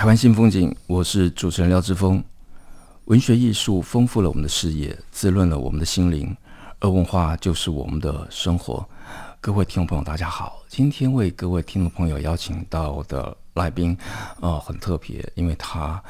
[0.00, 2.24] 台湾新风景，我是主持人廖志峰。
[3.04, 6.34] 文学艺术丰富了我们的视野，滋润了我们的心灵，
[6.78, 8.82] 而文化就是我们的生活。
[9.42, 10.62] 各位听众朋友，大家好！
[10.68, 13.94] 今天为各位听众朋友邀请到的来宾，
[14.40, 16.02] 呃，很特别，因为他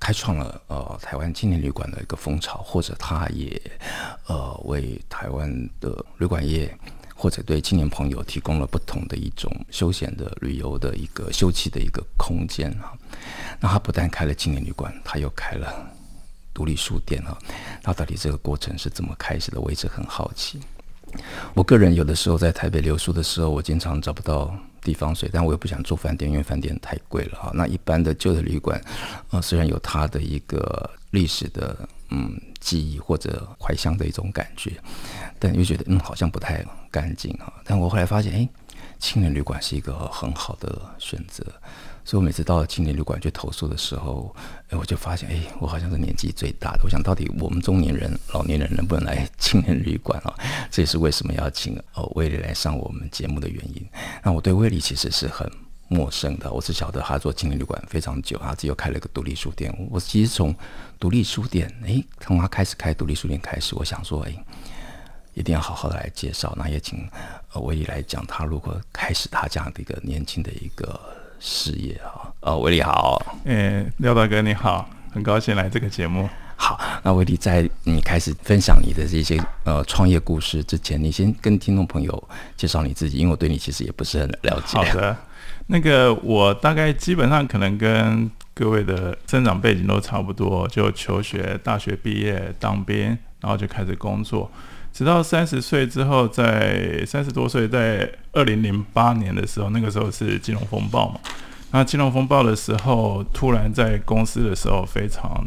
[0.00, 3.62] 开创了呃台湾青年旅馆的一个风潮，或者他也
[4.26, 5.48] 呃为台湾
[5.78, 6.76] 的旅馆业
[7.22, 12.92] 或者对青年朋友提供了不同的一种休闲的旅游的一个休憩的一个空间啊。
[13.60, 15.72] 那他不但开了青年旅馆，他又开了。
[16.52, 17.38] 独立书店啊，
[17.84, 19.60] 那到底这个过程是怎么开始的？
[19.60, 20.58] 我一直很好奇。
[21.54, 27.52] 我个人有的时候在台北留宿的时候，我经常找不到地方睡，但我又不想住饭店，因为饭店太贵了啊。
[27.54, 28.82] 那一般的旧的旅馆，
[29.30, 34.72] 呃，虽然有它的一个历史的嗯记忆或者怀乡的一种感觉，
[35.38, 37.52] 但又觉得嗯好像不太干净啊。
[37.64, 38.48] 但我后来发现，哎，
[38.98, 41.44] 青年旅馆是一个很好的选择。
[42.04, 44.34] 所以我每次到青年旅馆去投诉的时候，
[44.70, 46.80] 哎，我就发现，哎，我好像是年纪最大的。
[46.82, 50.34] 我想到底我们中年人、老年人能不能来青年旅馆啊？
[50.68, 53.86] 这也是为什么要请哦威利来上我们节目的原因。
[54.24, 55.48] 那我对威利其实是很
[55.92, 59.72] 陌生的，我只晓得他做青年旅馆非常久，他自己又开了一个独立书店。
[59.90, 60.54] 我其实从
[60.98, 64.32] 独立书店，哎，从他开始开独立书店开始，我想说，哎，
[65.34, 66.54] 一定要好好的来介绍。
[66.56, 67.08] 那也请
[67.52, 70.98] 呃威利来讲他如何开始他这样的一个年轻的一个。
[71.44, 76.28] 事业啊，呃，威利好，诶，廖大哥你好，很高兴来这个节目。
[76.54, 84.78] 好，那威利在你开始分享你的这些呃创业故事之前，你先跟听众朋友介绍你自己，因为我对你其实也不是很了解。
[84.78, 85.16] 好的，
[85.68, 94.50] 那个我大概基本上可能跟各位的生长背景都差不多，就求学，大学毕业，当兵，然后就开始工作。
[94.92, 101.18] 直到三十岁之后，在三十多岁，在二零零八年的时候，那个时候是金融风暴嘛。
[101.70, 105.46] 那金融风暴的时候，突然在公司的时候，非常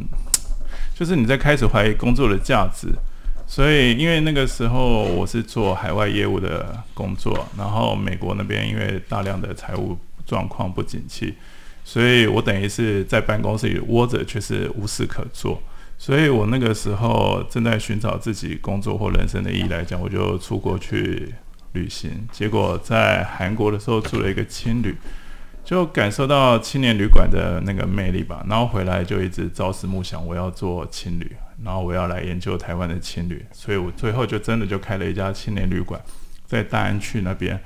[0.96, 2.88] 就是你在开始怀疑工作的价值。
[3.48, 11.34] 所以，因为那个时候我是做海外业务的工作，然后美国那边因为大量的财务状况不景气，
[11.84, 15.62] 所以我等于是在办公室里窝着，却是无事可做。
[15.98, 21.34] 所以我那个时候正在寻找自己工作或人生的意义来讲，我就出国去
[21.72, 22.28] 旅行。
[22.32, 24.94] 结果在韩国的时候住了一个青旅，
[25.64, 28.44] 就感受到青年旅馆的那个魅力吧。
[28.50, 31.32] 然后回来就一直朝思暮想，我要做青旅，
[31.64, 33.46] 然后我要来研究台湾的青旅。
[33.52, 36.02] 所以我最后就真的就开了一家青年旅馆，
[36.46, 37.60] 在大安区那边。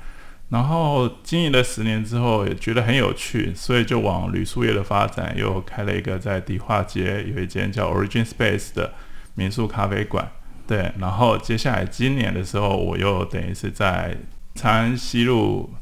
[0.48, 8.92] 然后经营了十年之后，也觉得很有趣，所以就往旅宿业的发展，又开了一个在迪化街有一间叫 Origin Space 的
[9.34, 10.28] 民宿咖啡馆。
[10.66, 14.16] 对，然后接下来今年的时候，我又等于是在
[14.56, 15.72] 长安西路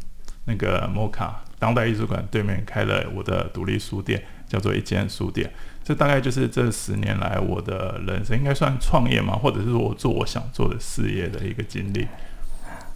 [0.45, 5.51] 那个摩卡当代艺术馆对面开了我的独立书店，叫做一间书店。
[5.88, 12.06] 这大概就是这十年来我的人生，应该算创业嘛，或者是我做我想做的事业的一个经历。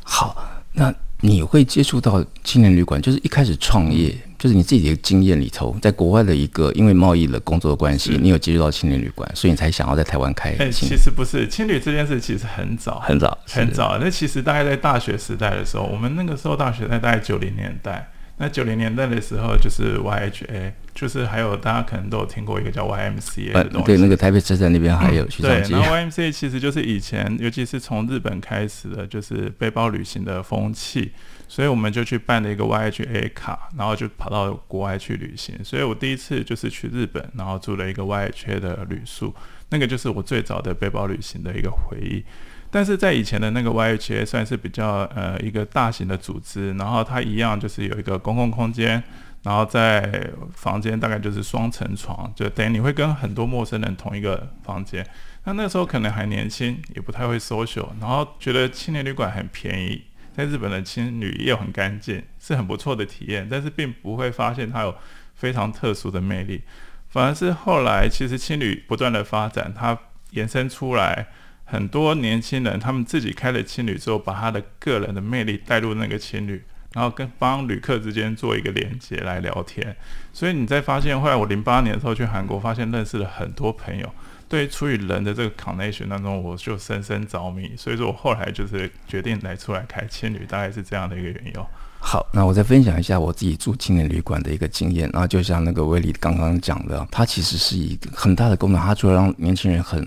[0.04, 0.36] 好，
[0.72, 0.94] 那。
[1.25, 10.50] 你会接触到青年旅馆，就是一开始创业，就是你自己的经验里头，在国外的一个因为贸易的工作的关系，你有接触到青年旅馆，所以你才想要在台湾开。
[10.58, 13.98] 哎，其实不是，青旅这件事其实很早，很早，很早。
[14.00, 18.10] 那其实大概在大学时代的时候，我们那个时候大学在大概九零年代。
[18.42, 23.78] 那九零年代的时候，就是 YHA，就是还有大家可能都有听过一个叫 YMCA 的东西。
[23.78, 25.44] 啊、对，那个台北车站那边还有去、嗯。
[25.44, 31.12] 对，然后 YMCA 其实就是以前，尤其是从日本开始的，就是背包旅行的风气，
[31.46, 35.55] 所以我们就去办了一个 YHA 卡，然后就跑到国外去旅行。
[35.62, 39.32] 所以我第一次就是去日本，然后住了一个 YHA 的旅宿，
[39.70, 42.25] 那个就是我最早的背包旅行的一个回忆。
[42.74, 49.02] 但是在以前的那个 YHA 算是比较呃一个大型的组织，然后它一样就是有一个公共空间，
[49.42, 55.06] 然后在房间大概就是双层床，就等于你会跟很多陌生人同一个房间。
[55.44, 60.04] 那那时候可能还年轻，也不太会 social，然后觉得青年旅馆很便宜，
[60.34, 64.94] 在日本的青旅又很干净，是很不错的体验，但是并不会发现它有
[65.34, 66.62] 非常特殊的魅力，
[67.10, 69.98] 反而是后来其实青旅不断的发展，它
[70.30, 71.26] 延伸出来。
[71.72, 79.96] 很多年轻人，他们自己开了青旅之后，把他的个人的魅力带入那个青旅，然后跟帮旅客之间做一个连接来聊天。
[80.34, 84.06] 所以你再发现，后来我零八年的时候去韩国，发现认识了很多朋友。
[84.50, 87.72] 对，出于人的这个 connection 当中，我就深深着迷。
[87.74, 91.66] 所以说我后来就是决定来出来开青旅，大概是这样的一个缘由。
[91.98, 95.08] 好，那我再分享一下我自己住青年旅馆的一个经验。
[95.10, 100.06] 然后就像那个威利刚刚讲的，它其实是一个很大的功能，它除了让年轻人很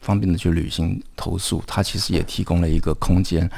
[0.00, 3.48] 方便的去旅行投诉，它其实也提供了一个空间，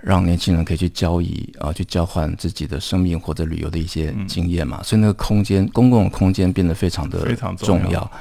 [0.00, 4.78] 让年轻人可以去交易啊，去交换自己的生命或者旅游的一些经验嘛。
[4.80, 7.84] 嗯、所以那个空间，公共的空间变得非常的非常重要。
[7.84, 8.12] 重要。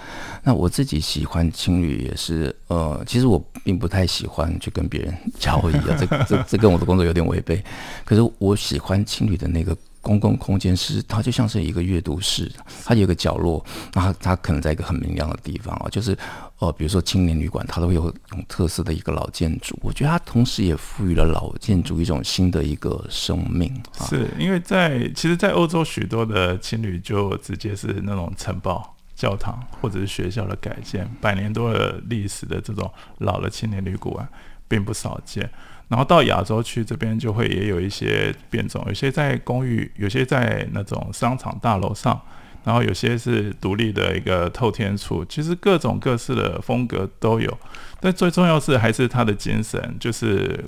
[0.43, 7.61] 那我自己喜欢青旅也是，呃，其实我并不太喜欢去跟别人交易啊，这这这跟我的工作有点违背。
[8.05, 9.75] 可是我喜欢青旅的那个。
[10.07, 12.49] 公共空间是它就像是一个阅读室，
[12.85, 13.61] 它有个角落，
[13.93, 16.17] 那它，它可能在一个很明亮的地方啊，就是
[16.59, 19.77] 呃，比如说青年旅馆，它都会有种特色的一个老建筑。
[19.81, 23.69] 我觉得它同时也赋予了老建筑一种新的一个生命。
[24.07, 34.25] 是因为在其实，在欧洲许多的青旅就直接是那种城堡、教堂或者是学校的改建，百年多的历史的这种老的青年旅馆
[34.69, 35.49] 并不少见。
[35.87, 42.21] 然后到亚洲区这边就会也有一些变种，有些在公寓，有些在那种商场大楼上，
[42.65, 47.57] 然后有些是独立的一个透天处，其实各种各式的风格都有。
[48.01, 50.61] 但最重要是还是它的精神，就是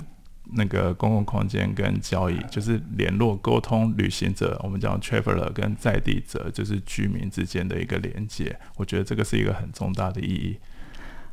[0.54, 8.58] 那个公共空间跟交易，就是联络沟通旅行者，我们讲 traveler 跟在地者，就是居民之间的一个连接。
[8.76, 10.56] 我觉得这个是一个很重大的意义。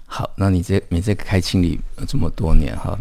[0.06, 2.98] 好，那你这你这开清理这么多年哈。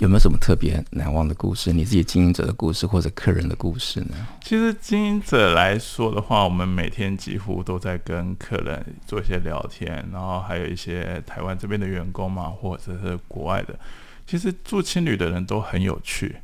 [0.00, 1.72] 有没有什么特别难忘的故事？
[1.72, 4.26] 你自己经营者的故事，或者客人的故事呢？
[4.42, 13.78] 其实经营者来说的话，我们每天几乎都在跟客人做一些聊天，然后还有一些台湾这边的员工嘛，或者是国外的。
[14.26, 16.36] 其实住青旅的人都很有趣。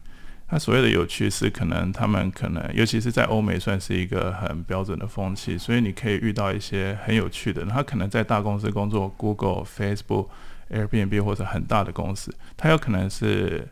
[0.48, 7.66] 他所谓的有趣是，可能他们可能，尤其是在欧美，算是一个很标准的风气，所以你可以遇到一些很有趣的。
[7.66, 10.28] 他可能在大公司工作，Google、Facebook。
[10.72, 13.68] Airbnb 或者很大的公司，他有可能是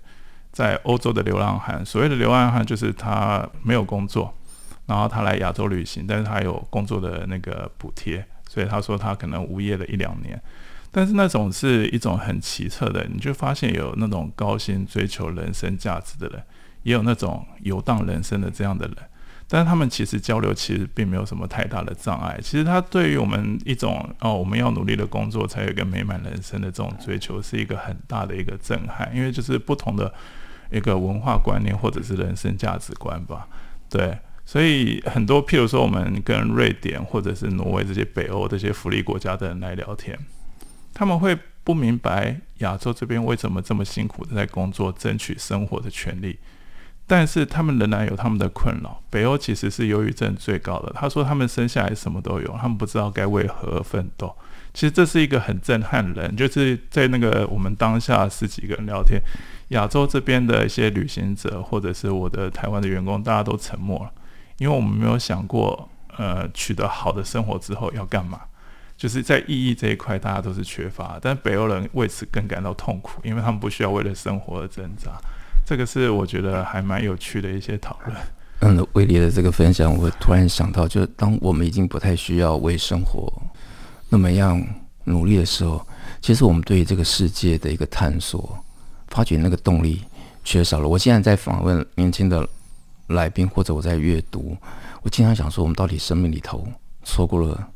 [0.52, 1.85] 在欧洲的流浪汉。
[1.85, 4.32] 所谓的流浪汉，就是他没有工作，
[4.87, 10.41] 然后他来亚洲旅行，但是他有工作的那个补贴，所以他说他可能无业了一两年。
[10.93, 16.43] 但是那种是一种很奇特的，你就发现有那种高薪追求人生价值的人，
[16.82, 18.97] 也有那种游荡人生的这样的人。
[19.52, 22.38] 但他们其实交流其实并没有什么太大的障碍。
[22.41, 29.11] 其实他对于我们一种哦，我们要努力的工作才有一个美满人生的这种追求，是一个很大的一个震撼。
[29.12, 30.14] 因为就是不同的
[30.70, 33.49] 一个文化观念或者是人生价值观吧。
[33.88, 34.17] 对，
[34.47, 40.17] 所以很多譬如说我们跟瑞典或者是挪威这些北欧这些福利国家的人来聊天，
[40.94, 46.38] 他们会不明白亚洲这边为什么这么辛苦的在工作，争取生活的权利。
[47.11, 49.03] 但是他们仍然有他们的困扰。
[49.11, 50.93] 北欧其实是忧郁症最高的。
[50.95, 54.33] 他说他们生下来什么都有，他们不知道该为何而奋斗。
[54.73, 59.21] 其实这是一个很震撼人，就是在那个我们当下十几个人聊天，
[59.71, 64.12] 亚洲这边的一些旅行者或者是我的台湾的员工，大家都沉默了，
[64.59, 68.43] 因为我们没有想过，呃，取得好的生活之后要干嘛，
[68.97, 71.19] 就是在意义这一块，大家都是缺乏。
[71.21, 75.11] 但北欧人为此更感到痛苦，因为他们不需要为了生活而挣扎。
[75.71, 78.17] 这个是我觉得还蛮有趣的一些讨论。
[78.59, 83.33] 嗯，威利的这个分享，我突然想到，就是当我们已经不太需要为生活
[84.09, 84.61] 那么样
[85.05, 85.87] 努力的时候，
[86.21, 88.59] 其实我们对于这个世界的一个探索、
[89.11, 90.03] 发掘那个动力
[90.43, 90.89] 缺少了。
[90.89, 92.45] 我现在在访问年轻的
[93.07, 94.57] 来宾，或者我在阅读，
[95.03, 96.67] 我经常想说，我们到底生命里头
[97.05, 97.69] 错过了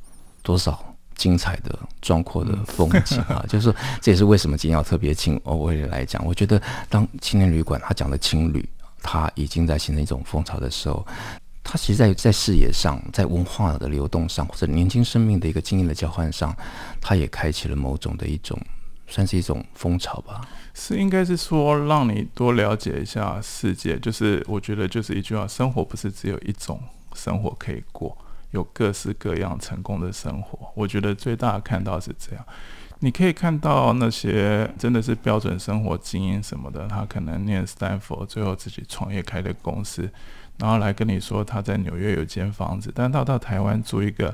[0.42, 0.93] 多少？
[1.14, 6.24] 精彩的、壮阔的风景啊， 就是说，这也是为什么今天要特别请欧威利来讲。
[6.24, 8.68] 我觉得，当青年旅馆他讲的青旅，
[9.02, 11.06] 他已经在形成一种风潮的时候，
[11.62, 16.54] 他其实在在视野上、在文化的流动上，或者年轻生命的一个经验的交换上，
[17.00, 18.60] 他也开启了某种的一种，
[19.06, 20.40] 算是一种风潮吧。
[20.74, 23.98] 是应该是说，让你多了解一下世界。
[23.98, 26.80] 就是我觉得，就是一句话：生活不是只有一种
[27.14, 28.16] 生活可以过。
[28.54, 32.46] 有各式各样成功的生活，我觉得最大看到是这样。
[33.00, 40.08] 你可以看到那些真的是标准生活精英什么的，他可能念斯坦福，最后自己创业开的公司，
[40.58, 44.32] 然后来跟你说他在纽约有间房子，但他到台湾租一个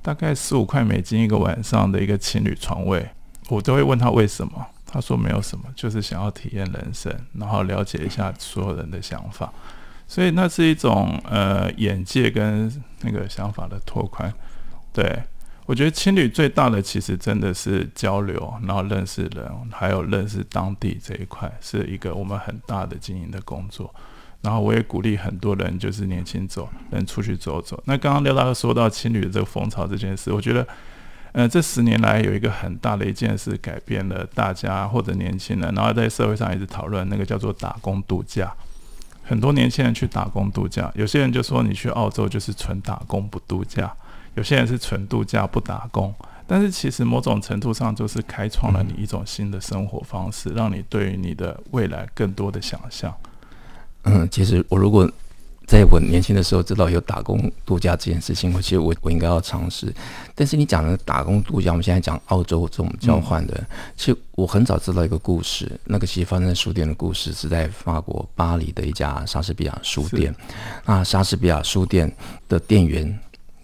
[0.00, 3.06] 大概十五块美金一个晚上的一个情侣床位，
[3.50, 9.52] 我都会问他为什么，他说没有什么，就是想要体验人生，然后了解一下所有人的想法。
[10.12, 14.30] 所以那是一种呃眼界跟那个想法的拓宽，
[14.92, 15.22] 对，
[15.64, 23.90] 我觉得青旅最大的其实真的是交流，然后认识人，还有认识当地这一块，是一个我们很大的经营的工作。
[24.42, 27.82] 然后我也鼓励很多人就是年轻走，能出去走走。
[27.86, 30.68] 那刚刚廖大哥说到青旅的这个风潮这件事，我觉得，
[31.32, 38.52] 呃，这十年来有一个很大的一件事改变了大家或者年轻人，然后在社会上一直讨论那个叫做打工度假。
[39.22, 43.92] 很多年轻人去打工度假，有些人就说你去澳洲就是纯打工不度假，
[44.34, 46.14] 有些人是纯度假不打工。
[46.46, 53.14] 但是其实某种程度上就是开创了你一种新的生活方式，让你对于你的未来更多的想象。
[54.02, 55.10] 嗯，其实我如果
[55.72, 59.90] 在我年轻的时候知道有打工度假这件事情，我其实我我应该要尝试。
[60.34, 70.34] 但是你讲的打工度假，我们现在讲澳洲这种交换的，嗯、其实我很早知道一个故事，那个其实发生在书店的故事，是在法国巴黎的一家莎士比亚书店。
[70.84, 72.14] 那莎士比亚书店
[72.50, 73.18] 的店员。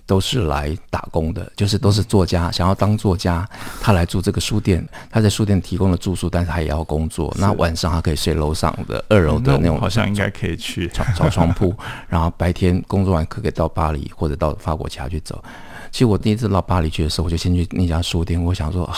[0.08, 3.46] 都是来打工的，就是都是作家，想要当作家，
[3.82, 7.30] 他来住这个书店，他在书店提供了住宿，但是他也要工作。
[7.38, 11.76] 那晚上他可以睡楼上的二楼的那种，好像应该可以去找找 床铺，
[12.08, 15.44] 然后白天工作完可以到巴黎或者到法国其他去走。
[15.92, 18.96] 其实我第一次到巴黎去的时候，我就先去那家书店，我想说啊。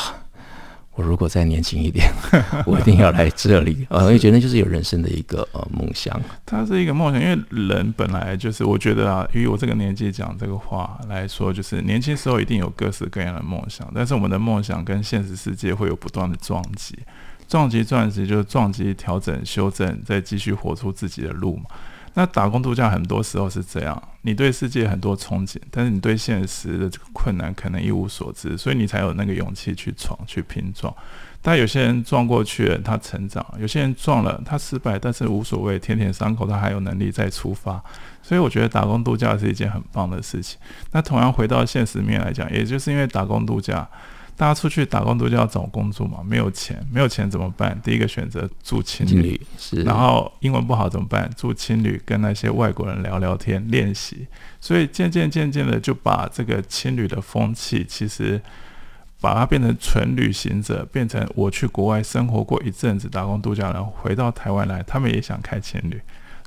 [0.95, 2.13] 我如果再年轻一点，
[2.67, 3.87] 我一定要来这里。
[3.91, 6.21] 呃，我也觉得就是有人生的一个呃梦想。
[6.45, 16.99] 它是一个梦想，因为人本来就是，我觉得啊，以我这个年纪讲这个话来说，就是年轻时候一定有各式各样的梦想，但是我们的梦想跟现实世界会有不断的撞击，
[17.49, 21.65] 撞击撞击就是撞击、调整、修正，再继续活出自己的路嘛。
[22.15, 30.95] 那打工度假很多时候是这样，你对世界很多憧憬，但是你对现实的这个困难可能一无所知，所以你才有那个勇气去闯、去拼撞。
[31.43, 37.83] 但有些人撞过去了，他成长；有些人撞了，他失败，但是无所谓，舔舔伤口，他还有能力再出发。
[38.23, 40.59] 所以我觉得打工度假是一件很棒的事情。
[40.93, 43.89] 那同样回到现实面来讲，也就是因为打工度假。
[44.41, 47.79] 大家出去打工度假要找工作嘛，没有钱，没有钱怎么办？
[47.85, 49.83] 第一个选择住青旅，是。
[49.83, 51.31] 然后英文不好怎么办？
[51.37, 54.27] 住青旅，跟那些外国人聊聊天，练习。
[54.59, 58.41] 所以渐渐渐渐的就把这个青旅的风气，其实
[59.21, 66.01] 把它变成纯旅行者，变成我去国外生活过一阵子打工度假，然后回到台湾来，他们也想开青旅。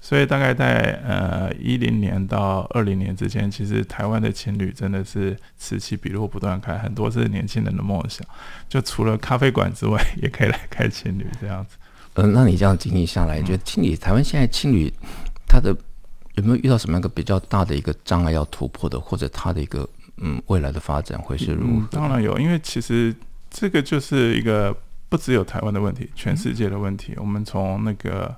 [0.05, 8.21] 所以大概在呃一零年到二零年之间，其实台湾的情侣真的是此起彼落，不断开，很多是年轻人的梦想。
[8.67, 11.77] 就除了咖啡馆之外，也可以来开情侣这样子。
[12.15, 14.91] 嗯、呃，那你这样经历下来，你觉得情侣台湾现在情侣
[15.47, 15.73] 他的
[16.33, 21.79] 有没有遇到什么样一个比较大的一个障碍要突破的，或者他的一个嗯未来的发展会是如何？
[21.79, 23.15] 嗯，当然有，因为其实
[23.49, 24.75] 这个就是一个
[25.07, 27.13] 不只有台湾的问题，全世界的问题。
[27.13, 28.35] 嗯、我们从那个。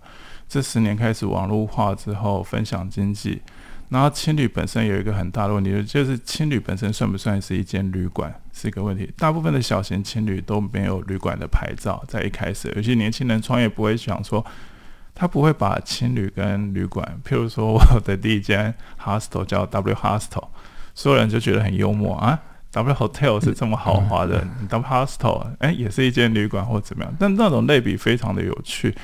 [0.48, 3.42] 这十年开始网络化之后，分享经济，
[3.90, 9.12] 然后青旅本身有一个很大的问题，就是青旅本身算不算是一间旅馆是一个问题。
[9.18, 14.46] 大部分的小型青旅都没有旅馆的牌照，在一开始，有些年轻人创业不会想说，
[15.14, 18.74] 他不会把青旅跟旅馆，譬如说我的第一间
[19.04, 20.48] hostel 叫 W Hostel，
[20.94, 22.40] 所有人就觉得很幽默啊
[22.72, 28.96] ，W Hotel 是这么豪华的，W Hostel 哎也是一间旅馆或怎么样，但那种类比非常的有趣。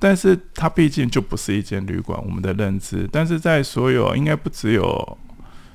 [0.00, 3.08] 但是它毕竟就不是一间旅馆，我们的认知。
[3.12, 5.18] 但是在所有应该不只有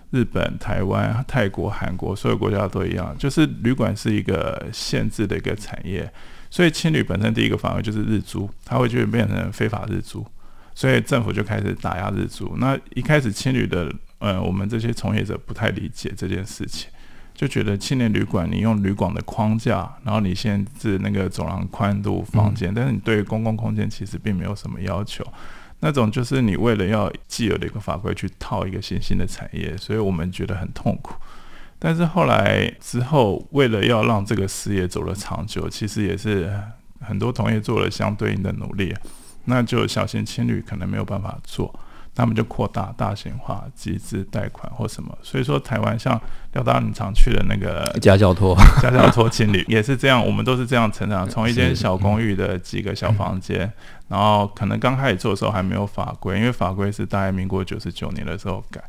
[0.10, 6.12] 日本、台湾、泰国、韩国，所有国家都一样，就是旅馆是一个限制的一个产业。
[6.50, 10.25] 所以青旅本身第一个范围就是日租，它会就变成非法日租，
[10.74, 12.55] 所以政府就开始打压日租。
[12.58, 16.89] 那一开始青旅的，呃，我们这些从业者不太理解这件事情。
[17.36, 25.24] 就觉得青年旅馆，你用旅馆的框架，然后你限制那个走廊宽度、房间，但是你对公共空间其实并没有什么要求。
[25.82, 31.13] 那种就是你为了要既有的一个法规去套一个新兴的产业，所以我们觉得很痛苦。
[31.77, 36.50] 但是后来之后，为了要让这个事业走得长久，其实也是
[37.01, 38.96] 很多同业做了相对应的努力。
[39.44, 41.77] 那就小型青旅可能没有办法做。
[42.15, 46.19] 他们就扩大大型化集资贷款或什么，所以说台湾像
[46.53, 48.55] 廖大你常去的那个家教托。
[48.81, 53.69] 家教托情侣 也是这样，我们都是这样成长，从一间小公寓的几个小房间，
[54.07, 58.81] 然后可能刚开始做的时候还没有法规，因为法规是大概民国九十九年的时候改，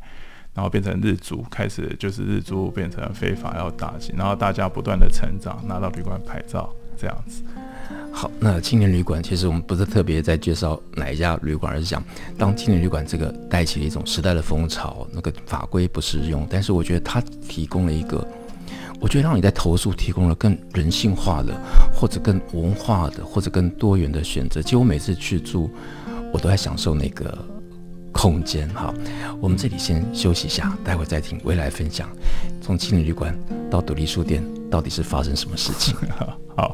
[0.53, 7.43] 然后变成日租，开始就是日租变成非法要打击，然后大家不断的成长，拿到旅馆牌照这样子。
[8.11, 12.03] 好，那青年旅馆其实我们不是特别在介绍哪一家旅馆，而是讲
[12.35, 18.27] 当青年旅馆这个带起了一种时代的风潮，那个法规不适用，但是我觉得它提供了一个，
[18.99, 21.53] 我觉得让你在投诉提供了更人性化的，
[21.93, 24.63] 或者更文化的，或者更多元的选择。
[24.63, 25.69] 其实我每次去住，
[26.33, 27.37] 我都在享受那个
[28.11, 28.67] 空间。
[28.69, 28.91] 好，
[29.39, 32.09] 我们这里先休息一下，待会再听未来分享，
[32.63, 33.37] 从青年旅馆
[33.69, 35.95] 到独立书店到底是发生什么事情。
[36.57, 36.73] 好。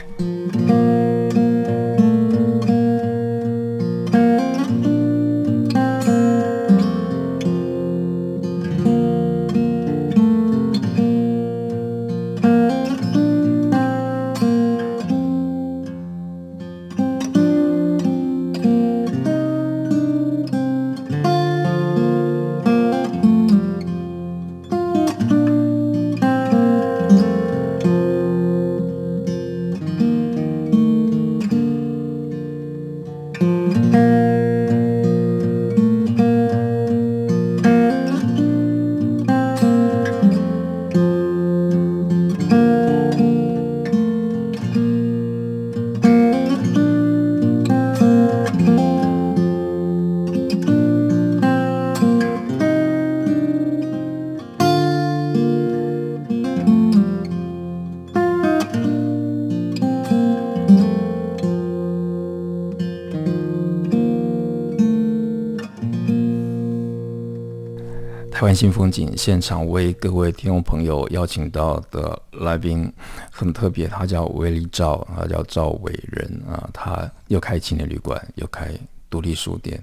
[68.55, 72.91] 新风景现场为各位听众朋友邀请到的来宾
[73.31, 78.71] 很特别，他叫韦礼肇，他叫赵伟仁啊，他又开青年旅馆，又开
[79.09, 79.81] 独立书店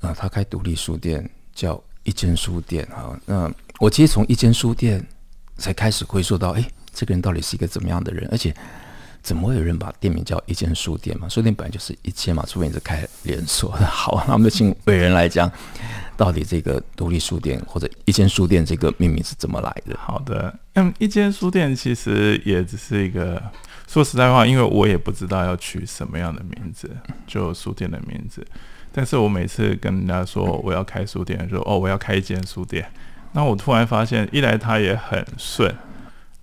[0.00, 3.18] 啊，他开独立书店叫一间书店啊。
[3.24, 5.04] 那我其实从一间书店
[5.56, 8.28] 才开始会说到，哎，这个人到底是一个怎么样的人？
[8.30, 8.54] 而且
[9.26, 11.28] 怎么会有人把店名叫一间书店嘛？
[11.28, 13.84] 书店本来就是一间嘛，除非你是开连锁的。
[13.90, 15.50] 好，那我们就请伟人来讲。
[16.16, 19.98] 到底这个独立书店或者一间书店这个命名是怎么来的？
[19.98, 23.42] 好的，嗯，一间书店其实也只是一个，
[23.88, 26.88] 说实在话，因为我也不知道要取什么样的名字，
[27.26, 28.46] 就书店的名字。
[28.92, 32.90] 但是我每次跟人家说我要开书店，说哦，我要开一间书店，
[33.32, 35.70] 那我突然发现，一来它也很顺，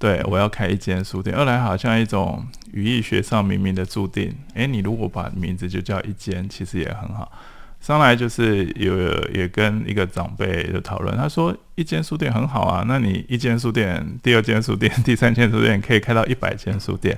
[0.04, 7.32] 对，我要开一间书店；二来好像一种语义学上冥冥的注定，诶，你如果把名字就叫一间，其实也很好。
[7.80, 8.94] 上来就是有
[9.30, 17.18] 也跟一个长辈的讨论，他说一间书店很好啊，那你一间书店、第二间书店、第三间书店可以开到一百间书店，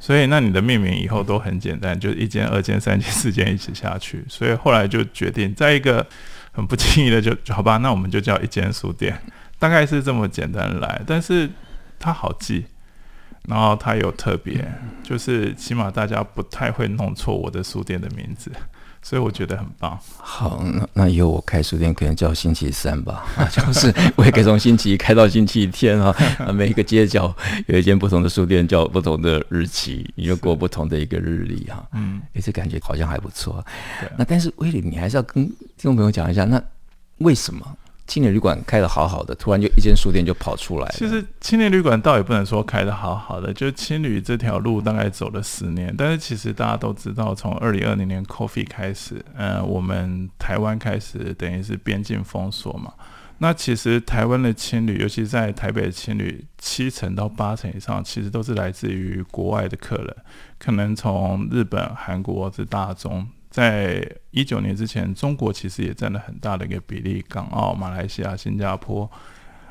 [0.00, 4.24] 所以那你的命名以后都很简单，就一间、二间、三间、四间一起下去。
[4.26, 6.06] 所以后来就决定，在一个
[6.50, 9.14] 很不经意的就好吧，那我们就叫一间书店，
[9.58, 11.46] 大概是这么简单来，但是
[12.02, 12.66] 它好记，
[13.48, 14.68] 然后它有特别，
[15.04, 18.50] 就是起码大家不太会弄错我的书店的名字。
[19.04, 19.98] 所以我觉得很棒。
[20.16, 26.14] 好，那那以后我开书店可能叫星期三吧，啊， 就是我也可以从星期一开到星期天啊，
[26.54, 27.34] 每一个街角
[27.66, 31.84] 有一间不同的书店，叫不同的日期，你就过不同的一个日历哈。
[31.94, 33.64] 嗯，哎，这感觉好像还不错。
[34.00, 34.08] 对。
[34.16, 36.62] 那但是威廉，你还是要跟听众朋友讲一下，那
[37.18, 37.76] 为什么？
[38.06, 40.88] 青年旅馆开得好好的，突然就一间书店就跑出来。
[40.92, 45.94] 其实青年旅馆倒也不能说开得好好的，就青旅这条路大概走了十年。
[45.96, 52.92] 但是其实大家都知道，从二零二零年 Coffee 开始，呃，我们台湾开始等于是边境封锁嘛。
[53.38, 60.16] 那其实台湾的青旅，尤其在台北的青旅，七成到八成以上，其实都是来自于国外的客人，
[60.58, 63.26] 可能从日本、韩国是大宗。
[63.52, 69.08] 在一九年之前，中国其实也占了很大的一个比例，港澳、马来西亚、新加坡，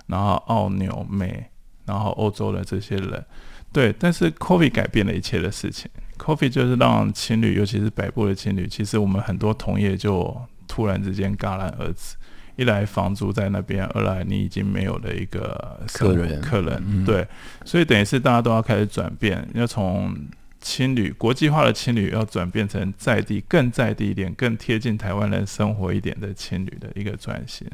[0.05, 1.47] 然后澳纽美，
[1.87, 3.25] 然后欧洲的这些人，
[3.73, 3.91] 对。
[3.97, 5.89] 但是 COVID 改变了一切的事情
[6.19, 12.15] ，COVID 就是让情侣，尤其是北部的情侣，其实我们很多同业就突然之间戛然而止。
[12.57, 17.27] 一来房租在那边，二来你已经没有了一个客人，客人，对。
[17.65, 20.15] 所以等于是大家都要开始转变，要从。
[20.61, 27.67] 青旅国际化的青旅要转变成在地更在地一点、更贴近台湾人生活一点的青旅的一个转型。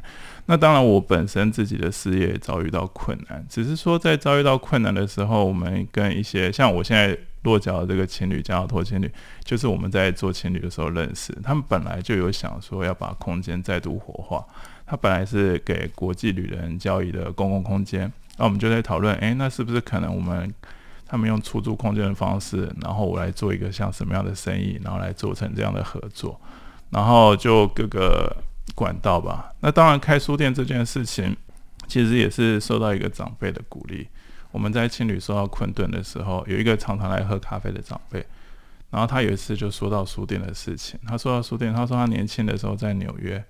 [0.46, 9.10] 那当然，我本身自己的事业也遭遇到困难，只是说在遭遇到困难的时候，我们跟一些像我现在落脚的这个青旅加奥托青旅，
[9.44, 11.36] 就是我们在做青旅的时候认识。
[11.44, 14.42] 他们本来就有想说要把空间再度活化，
[14.86, 18.10] 他本来是给国际旅人交易的公共空间。
[18.38, 20.52] 那我们就在讨论，诶，那是不是可能我们？
[21.08, 26.38] 他们用出租空间的方式，然后我来做一个像什么样的生意，然后来做成这样的合作，
[26.90, 28.36] 然后就各个
[28.74, 29.50] 管道吧。
[29.60, 31.34] 那当然，开书店这件事情，
[31.86, 34.06] 其实也是受到一个长辈的鼓励。
[34.50, 38.24] 我们在青旅受到困顿的时候，有一个常常来喝咖啡的长辈，
[38.90, 41.00] 然后他有一次就说到书店的事情。
[41.06, 43.42] 他说到书店，他说他年轻的时候在纽约，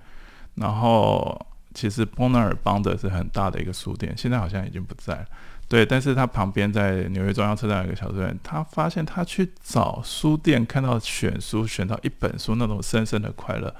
[0.55, 5.27] 然后其实波纳尔邦德是很大的一个书店，现在好像已经不在了。
[5.69, 13.75] 对，但是他旁边在纽约中央车站有一个小书店，他发现他去找书店，看到选书选到一本书那种深深的快乐。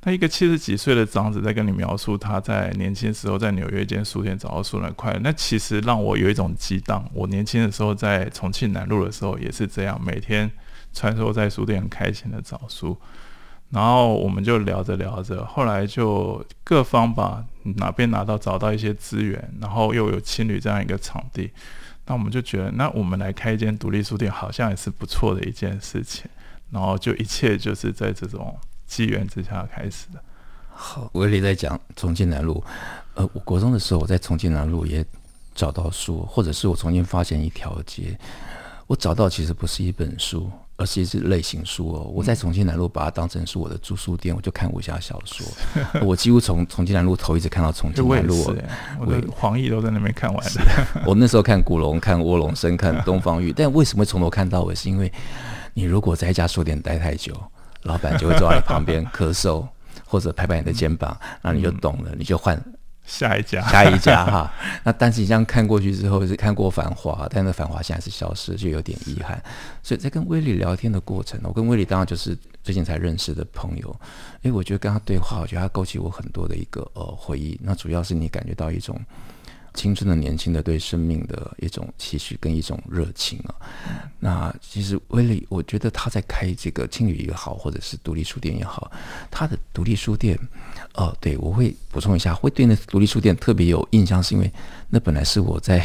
[0.00, 7.04] 他一个七十几岁的长子在跟你描述他在年轻时候在纽约一间书店找到书的快乐，那其实让我有一种激荡。
[7.12, 10.50] 我年轻的时候在重庆南路的时候也是这样，每天
[10.94, 12.96] 穿梭在书店，开心的找书。
[13.70, 17.44] 然后我们就聊着聊着，后来就各方吧，
[17.76, 21.50] 哪边拿到找到一些资源，然后又有青旅这样一个场地，
[22.06, 26.30] 那我们就觉得，那我们来开一间独立书店，好像也是不错的一件事情。
[26.70, 30.20] 然后就一切就是在这种机缘之下开始的。
[30.72, 32.62] 好，韦礼在讲重庆南路，
[33.14, 35.04] 呃，我国中的时候我在重庆南路也
[35.54, 38.18] 找到书，或者是我重新发现一条街，
[38.88, 40.50] 我找到其实不是一本书。
[40.76, 42.10] 而是一是类型书哦。
[42.14, 45.46] 我在重庆南路把它当成是我的住宿店，我就看武侠小说。
[46.02, 48.54] 我几乎从重庆南路头一直看到重庆南路，
[49.00, 50.60] 我的黄奕都在那边看完的。
[51.06, 54.74] 我那时候看古龙、看卧龙生、看东方玉，但为什么会从头看到尾？
[54.74, 55.10] 是因为
[55.74, 57.34] 你如果在一家书店待太久，
[57.82, 59.66] 老板就会坐在你旁边咳嗽，
[60.04, 62.62] 或者拍拍你的肩膀，那你就懂了，你就换。
[63.06, 64.52] 下一家，下一家哈。
[64.84, 69.42] 那但是你这样看过去之后，是看过繁华，但那繁华现在是消失，就有点遗憾。
[69.82, 73.96] 所以在跟威利聊天的过程，我跟威利当然就是最近才认识的朋友。
[74.42, 77.58] 诶，我觉得跟他对话，我觉得他勾起我很多的一个呃回忆。
[77.62, 79.00] 那主要是你感觉到一种。
[79.76, 83.54] 青春的、年轻的，对生命的一种期许跟一种热情啊。
[84.18, 88.90] 那其实威利，我觉得他在开这个青旅也好，或者是独立书店也好，
[89.30, 90.36] 他的独立书店，
[90.94, 94.50] 哦，对，我会补充一下，会对那独立书店特别有印象，是因为
[94.88, 95.80] 那本来是我在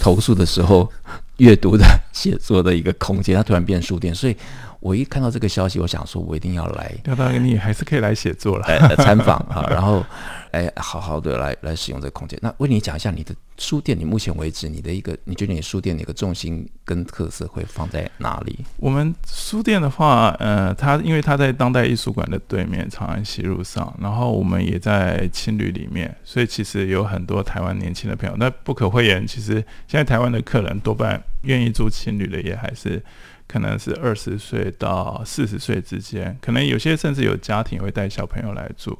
[0.00, 0.90] 投宿的时候
[1.36, 4.36] 阅读的、写作的一个空间，它突然变书店，所以
[4.82, 6.92] 我一看到这个消息，我想说，我一定要来。
[7.04, 10.04] 要当然，你还是可以来写作了，来 参访哈，然后。
[10.52, 12.38] 哎，好好的来来使用这个空间。
[12.42, 18.58] 那为你讲一下你的书店，你目前为止你的一个，你觉得你书店的一个重心跟特色会放在哪里？
[18.76, 28.36] 我们书店的话，呃，它因为它在当代艺术馆的对面，长安西路上，然后我们也在青旅里面，所以其实有很多台湾年轻的朋友。
[28.36, 29.54] 那不可讳言，其实
[29.88, 33.02] 现在台湾的客人多半愿意住青旅的，也还是
[33.46, 38.98] 可能是二十岁到四十岁之间，可能有些甚至有家庭会带小朋友来住。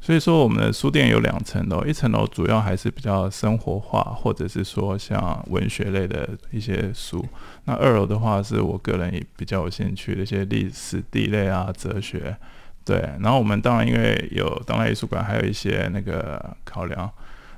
[0.00, 7.26] 所以说，我们的书店有两层楼，一层楼主要还是比较生活化，或者是说像文学类的一些书。
[7.64, 12.36] 那二楼的话，是我个人也比较有兴趣的一些历史、地类啊、哲学。
[12.84, 17.10] 对，然后我们当然因为有当代艺术馆，还有一些那个考量，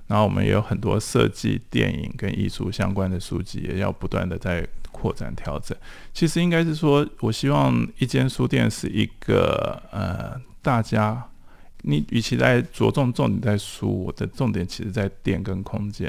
[0.07, 4.65] 然后我们也有很多设计、电影跟艺术相关的书籍，也要不断的在
[5.07, 5.77] 扩展调整。
[6.13, 11.23] 其实应该是说，我希望一间书店是一个呃，大家。
[11.83, 16.09] 你与其在着重重点在书，我的重点其实在店跟空间，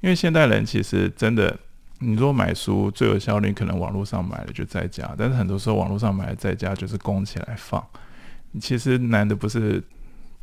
[0.00, 1.56] 因为现代人其实真的，
[2.00, 7.84] 你如果买书最有效率，可能网络上买了就在家，但是很多时候网络上买了在家就是供起来放。
[8.60, 9.80] 其实难的不是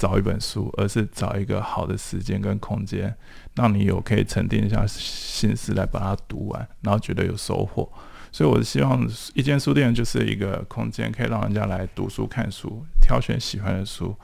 [0.02, 3.16] 找一本书，而是找一个好的时间跟空间，
[3.54, 7.88] 让你有可以沉淀一下心思来把它读完，然后觉得有收获。
[8.32, 14.16] 所以我希望一间书店就是一个空间，可以让人家来读书、看书、挑选喜欢的书。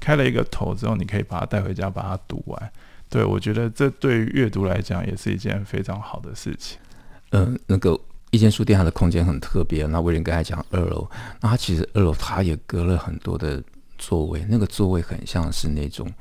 [0.00, 2.72] 开了一个头之后，你可以把它带回家，把它读完。
[3.08, 6.76] 对，我觉得这对于阅读来讲也是一件非常好的事情。
[7.30, 7.96] 嗯、那个
[8.30, 9.86] 一间书店它的空间很特别。
[9.86, 11.08] 那威廉刚才讲二楼，
[11.40, 13.62] 那它其实二楼它也隔了很多的
[14.00, 16.12] 座位，那个座位很像是那种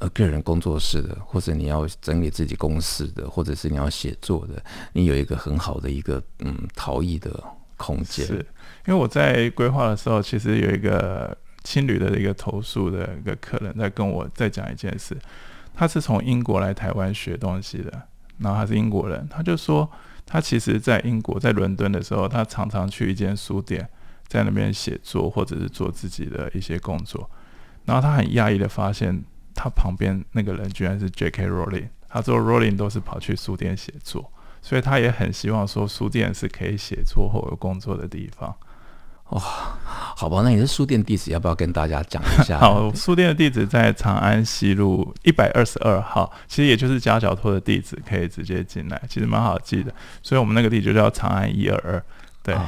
[0.00, 7.42] 呃个人工作室的，或者你要整理自己公司的，或者是你要写作的，你有一个很好的一个嗯陶艺的
[7.78, 8.26] 空间。
[8.26, 8.34] 是
[8.86, 11.34] 因为我在规划的时候，其实有一个。
[11.66, 15.16] 青旅的一个投诉的一个客人在跟我再讲一件事，
[15.72, 17.90] 他是从英国来台湾学东西的，
[18.36, 19.90] 然后他是英国人，他就说
[20.26, 23.88] 他其实在英国在伦敦的时候，他常常去一间书店，
[24.26, 27.28] 在那边写作或者是做自己的一些工作，
[27.84, 29.22] 然后他很讶异的发现，
[29.54, 31.46] 他旁边那个人居然是 J.K.
[31.48, 34.32] Rowling，他说 Rowling 都是跑去书店写作，
[34.62, 38.54] 所以他也很希望说书店是可以写作或有工作的地方。
[39.30, 39.42] 哇、哦，
[40.14, 42.58] 好吧，那你的书店地址要不要跟大家讲一下？
[42.60, 49.92] 好，书店的地址在长安西路一百二十二号，其实也就是夹角托的地址，可以直接进来，其实蛮好记的。
[50.22, 52.04] 所以我们那个地址就叫长安一二二。
[52.42, 52.60] 对、哦，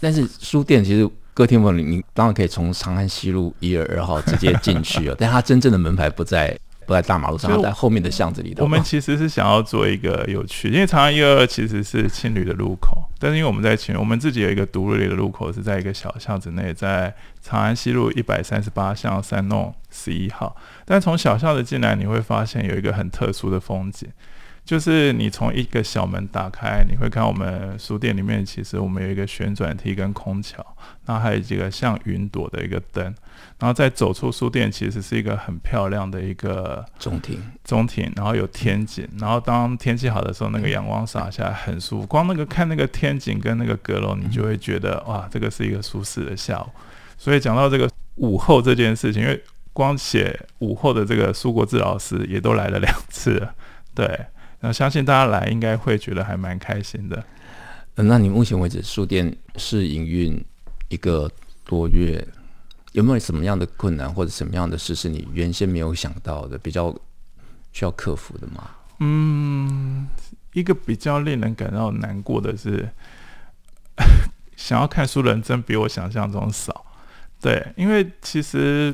[0.00, 6.58] 但是书店其实各位听众，你当然可以从长安西路一二二号直接进去哦， 但它真正的门牌不在。
[6.86, 8.64] 不在大马路上，在后面的巷子里头。
[8.64, 20.56] 我们其实是想要做一个有趣，因为长安一二二其实是青旅的入口，但是因为我们在青旅，我们自己有一个独立的路口，是在一个小巷子内，在长安西路一百三十八巷三弄十一号。
[20.86, 24.08] 但从小巷子进来，你会发现有一个很特殊的风景。
[24.68, 30.58] 就是你从一个小门打开，你会看我们书店里面，其实我们有一个旋转梯跟空桥，
[31.06, 33.02] 然后还有几个像云朵的一个灯，
[33.58, 46.66] 然后再走出书店，其实是一个很漂亮的一个中庭，中庭，然后有天井，然后当天气好的时候，那个阳光洒下来很舒服，光那个看那个天井跟那个阁楼，你就会觉得哇，这个是一个舒适的下午。
[47.16, 53.54] 所以讲到这个午后这件事情，因为光写午后的这个苏国志老师也都来了两次了，
[53.94, 54.26] 对。
[54.60, 57.24] 那相信大家来应该会觉得还蛮开心的。
[57.96, 60.44] 嗯，那你目前为止书店是营运
[60.88, 61.30] 一个
[61.64, 62.26] 多月，
[62.92, 66.94] 有没有什么样的困难或者什么样的事是你原先没有想到的，比较
[67.72, 68.70] 需要克服的吗？
[69.00, 70.08] 嗯，
[70.52, 72.88] 一个比较令人感到难过的是，
[74.56, 76.84] 想要看书的人真比我想象中少。
[77.40, 78.92] 对，因为其实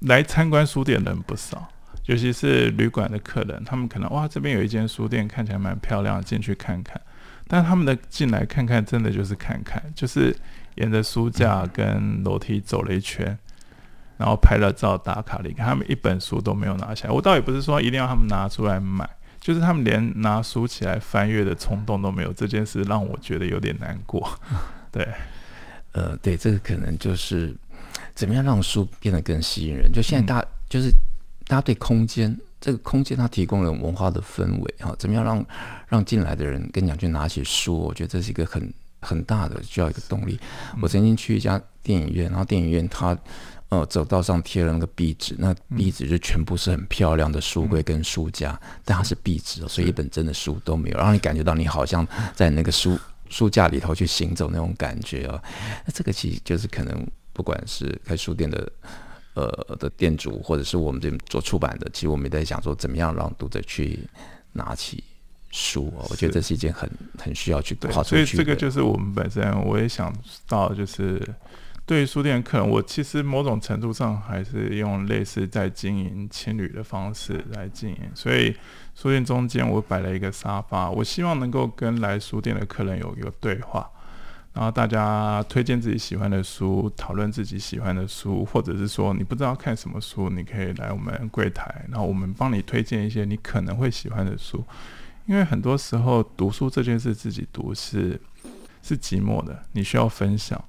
[0.00, 1.68] 来参观书店的人不少，
[2.08, 6.98] 尤其是旅馆的客人，他们可能哇，这边有一间书店看起来蛮漂亮，进去看看。
[7.46, 10.34] 但他们的进来看看，真的就是看看，就是
[10.76, 13.38] 沿着书架跟楼梯走了一圈，
[14.16, 15.64] 然后拍了照打卡离开。
[15.64, 17.14] 他们一本书都没有拿下来。
[17.14, 19.06] 我倒也不是说一定要他们拿出来买，
[19.38, 22.32] 就是他们连拿书起来翻阅的冲动都没有。
[22.32, 24.26] 这件事让我觉得有点难过。
[24.90, 25.06] 对。
[25.92, 27.54] 呃，对，这个可能就是
[28.14, 29.90] 怎么样让书变得更吸引人。
[29.92, 30.92] 就现在大，大、嗯、就是
[31.48, 35.44] 大家对空间，这个空间它提供了文化的氛围哈，怎么样让
[35.88, 37.76] 让进来的人跟你讲去拿起书？
[37.76, 40.38] 我觉得这是一个很很大的需要一个动力。
[40.74, 43.18] 嗯、我曾经去一家电影院，然后电影院它
[43.70, 52.96] 呃走道上贴了那个壁纸，那壁纸就全部是很漂亮的书柜跟书架，嗯、但它是壁纸，所以一本真的书都没有，让你感觉到你好像在那个书。
[53.30, 55.38] 书架里头去行走那种感觉啊，
[55.84, 58.66] 那这个其实就是可能不管是开书店的
[59.68, 63.98] 呃的店主，或者是我们这边做出版的，其实我们也在想说，怎么样让读者去
[64.52, 65.02] 拿起
[65.50, 66.04] 书啊？
[66.10, 68.04] 我觉得这是一件很很需要去跨出去的。
[68.04, 70.12] 所以这个就是我们本身我也想
[70.48, 71.20] 到，就是
[71.86, 78.54] 对于书店客人，我其实某种程度上还是用类似在经营情侣的方式来经营，所以。
[79.00, 83.88] 书店中间，我摆了一个沙发，我希望能够跟来书店的客人有一个对话，
[84.58, 94.64] 然后大家推荐自己喜欢的书，讨论自己喜欢的书，或者是说你不知道看什么书，你可以来我们柜台，然后我们帮你推荐一些你可能会喜欢的书。
[95.26, 98.20] 因为很多时候读书这件事自己读是
[98.82, 100.60] 是寂寞的，你需要分享，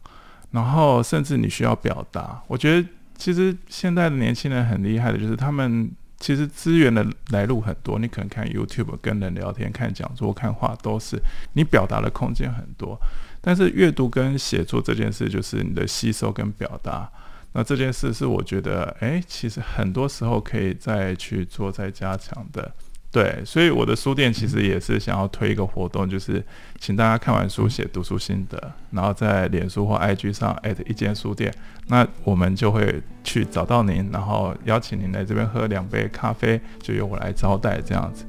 [0.51, 2.39] 然后甚至你需要表达。
[2.45, 5.91] 我觉得其实现在的年轻人很厉害的，就是他们。
[6.21, 11.17] 其实资源的来路很多，你可能看 YouTube 跟人聊天、看讲座、看画，都是
[11.53, 12.99] 你表达的空间很多。
[13.41, 17.09] 但是阅读跟写作这件事，就是你的吸收跟表达。
[17.53, 22.71] 那这件事是我觉得，诶，其实很多时候可以再去做、再加强的。
[23.11, 26.45] 对，所以我的书店其实也是想要推一个活动，就是
[26.79, 31.51] 请大家看完书写读书心得，然后在脸书或 IG 上艾特一间书店，
[31.87, 38.25] 那我们就会去找到您，然后邀请您来这边喝两杯咖啡，就由我来招待，这样子，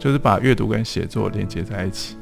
[0.00, 2.16] 就是把阅读跟写作连接在一起。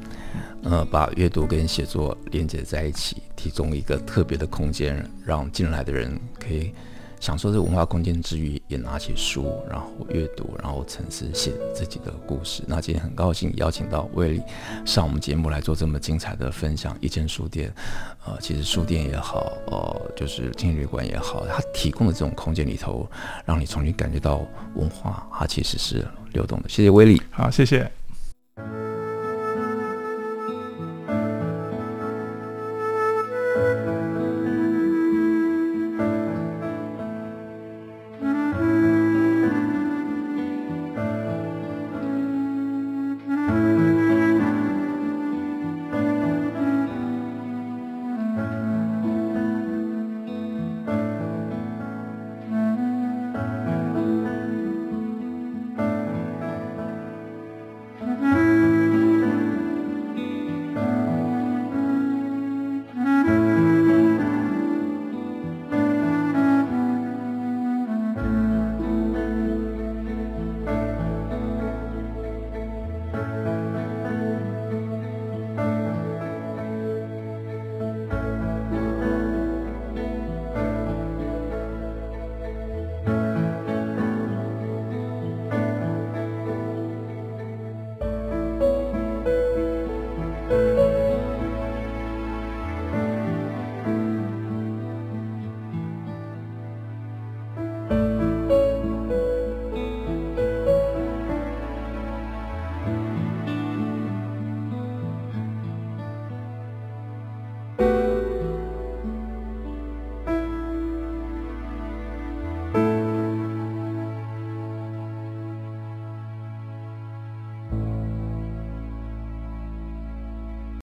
[0.62, 6.72] 呃，把阅读跟写作连接在一起，提供一个特别的空间，让进来的人可以。
[7.20, 12.64] 享受这个文化空间之余，也拿起书，然后阅读，然后沉思写自己的故事。
[12.66, 14.42] 那今天很高兴邀请到威利
[14.84, 16.96] 上我们节目来做这么精彩的分享。
[17.00, 17.72] 一间书店，
[18.26, 23.08] 呃，其实书店也好，呃，就是青旅馆也好，它提供的这种空间里头，
[23.44, 26.68] 让你重新感觉到文化，它其实是流动的。
[26.68, 28.01] 谢谢威利，好，谢谢。